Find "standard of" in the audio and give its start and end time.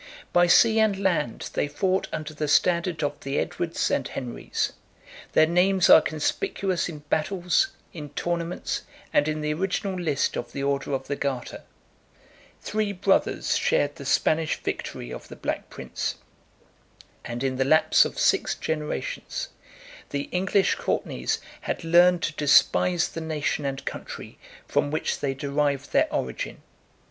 2.47-3.19